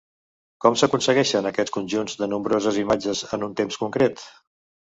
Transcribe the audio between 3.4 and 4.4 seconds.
un temps concret?